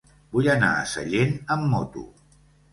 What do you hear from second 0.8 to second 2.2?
Sellent amb moto.